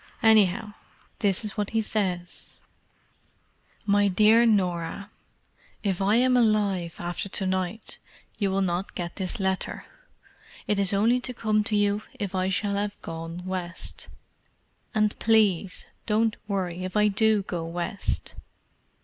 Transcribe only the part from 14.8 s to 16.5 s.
And please don't